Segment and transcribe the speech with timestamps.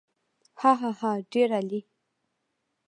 [0.61, 1.81] هاهاها ډېر عالي.